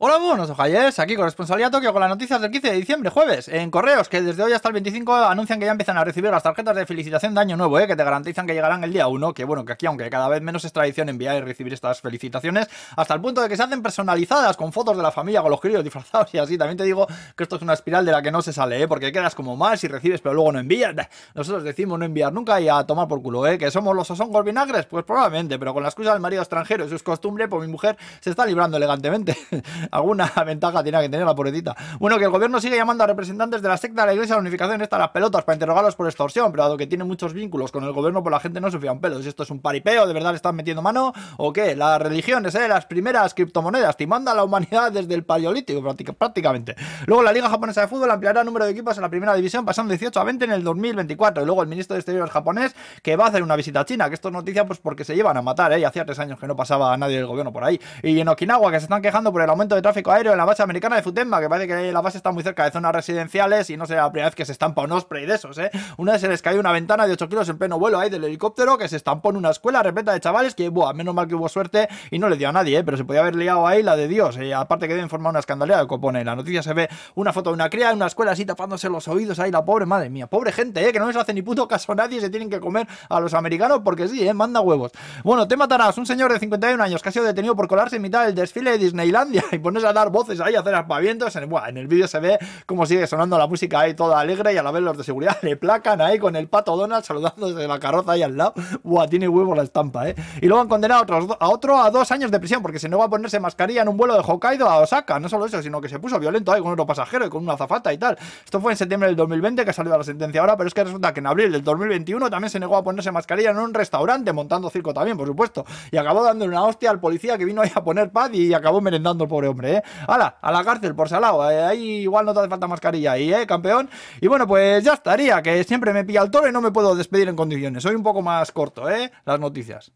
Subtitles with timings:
[0.00, 3.48] Hola, buenos ojalles, aquí con Responsabilidad Tokio con las noticias del 15 de diciembre, jueves,
[3.48, 6.44] en correos que desde hoy hasta el 25 anuncian que ya empiezan a recibir las
[6.44, 7.88] tarjetas de felicitación de año nuevo, ¿eh?
[7.88, 10.40] que te garantizan que llegarán el día 1, que bueno, que aquí aunque cada vez
[10.40, 13.82] menos es tradición enviar y recibir estas felicitaciones, hasta el punto de que se hacen
[13.82, 17.08] personalizadas con fotos de la familia, con los críos disfrazados y así, también te digo
[17.34, 18.86] que esto es una espiral de la que no se sale, ¿eh?
[18.86, 20.94] porque quedas como mal si recibes pero luego no envías,
[21.34, 23.58] nosotros decimos no enviar nunca y a tomar por culo, ¿eh?
[23.58, 26.88] que somos los osongos vinagres, pues probablemente, pero con la excusa del marido extranjero y
[26.88, 29.36] sus costumbres, pues mi mujer se está librando elegantemente,
[29.92, 31.76] alguna ventaja tiene que tener la pobrecita.
[31.98, 34.38] Bueno, que el gobierno sigue llamando a representantes de la secta de la iglesia de
[34.38, 37.72] la unificación esta las pelotas para interrogarlos por extorsión, pero dado que tiene muchos vínculos
[37.72, 39.22] con el gobierno, pues la gente no se fía un pelo.
[39.22, 41.12] Si esto es un paripeo, ¿de verdad le están metiendo mano?
[41.36, 41.76] ¿O qué?
[41.76, 42.68] Las religiones, ¿eh?
[42.68, 45.82] Las primeras criptomonedas, timando a la humanidad desde el paleolítico
[46.18, 46.74] prácticamente.
[47.06, 49.64] Luego la Liga Japonesa de Fútbol ampliará el número de equipos en la primera división,
[49.64, 51.42] pasando de 18 a 20 en el 2024.
[51.42, 54.08] Y luego el ministro de Exteriores japonés que va a hacer una visita a China,
[54.08, 55.80] que esto es noticia pues porque se llevan a matar, ¿eh?
[55.80, 57.80] Y hacía tres años que no pasaba a nadie del gobierno por ahí.
[58.02, 60.44] Y en Okinawa, que se están quejando por el aumento de tráfico aéreo en la
[60.44, 63.70] base americana de Futenma, que parece que la base está muy cerca de zonas residenciales
[63.70, 65.70] y no sé la primera vez que se estampa un osprey de esos, ¿eh?
[65.96, 68.24] Una vez se les cayó una ventana de 8 kilos en pleno vuelo ahí del
[68.24, 71.34] helicóptero que se estampó en una escuela repleta de chavales que, buah, menos mal que
[71.34, 72.84] hubo suerte y no le dio a nadie, ¿eh?
[72.84, 74.36] Pero se podía haber liado ahí la de Dios.
[74.38, 76.20] Y aparte que deben formar una escandalera que pone.
[76.20, 78.88] En la noticia se ve una foto de una cría en una escuela así tapándose
[78.88, 80.26] los oídos ahí, la pobre madre mía.
[80.26, 80.92] Pobre gente, ¿eh?
[80.92, 83.34] Que no les hace ni puto caso a nadie se tienen que comer a los
[83.34, 84.34] americanos porque sí, ¿eh?
[84.34, 84.92] Manda huevos.
[85.24, 85.96] Bueno, te matarás.
[85.98, 88.72] Un señor de 51 años que ha sido detenido por colarse en mitad del desfile
[88.72, 91.36] de Disneylandia y ponerse a dar voces ahí, a hacer aspavientos.
[91.36, 94.56] En, en el vídeo se ve cómo sigue sonando la música ahí toda alegre y
[94.56, 97.68] a la vez los de seguridad le placan ahí con el pato Donald saludando desde
[97.68, 98.54] la carroza ahí al lado.
[98.82, 100.14] Buah, tiene huevo la estampa, ¿eh?
[100.40, 101.04] Y luego han condenado
[101.38, 103.96] a, otro a dos años de prisión porque se negó a ponerse mascarilla en un
[103.98, 105.20] vuelo de Hokkaido a Osaka.
[105.20, 107.54] No solo eso, sino que se puso violento ahí con otro pasajero y con una
[107.54, 108.16] azafata y tal.
[108.42, 110.84] Esto fue en septiembre del 2020 que ha salido la sentencia ahora, pero es que
[110.84, 114.32] resulta que en abril del 2021 también se negó a ponerse mascarilla en un restaurante,
[114.32, 115.66] montando circo también, por supuesto.
[115.90, 118.80] Y acabó dándole una hostia al policía que vino ahí a poner paz y acabó
[118.80, 119.82] merendando el pobre hombre, ¿eh?
[120.06, 120.38] ¡Hala!
[120.40, 121.50] A la cárcel por salado.
[121.50, 123.90] Eh, ahí igual no te hace falta mascarilla ahí, ¿eh, campeón?
[124.20, 126.94] Y bueno, pues ya estaría, que siempre me pilla el toro y no me puedo
[126.94, 127.82] despedir en condiciones.
[127.82, 129.10] Soy un poco más corto, ¿eh?
[129.24, 129.92] Las noticias.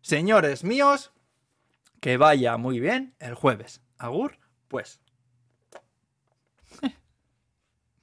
[0.00, 1.12] Señores míos,
[2.00, 3.80] que vaya muy bien el jueves.
[3.98, 5.00] Agur, pues.